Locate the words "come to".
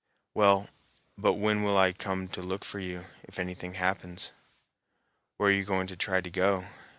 1.93-2.41